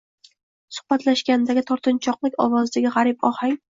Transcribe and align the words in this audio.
Suhbatlashgandagi 0.77 1.65
tortinchoqliq 1.73 2.41
ovozidagi 2.47 2.95
g'arib 2.97 3.29
ohang 3.31 3.55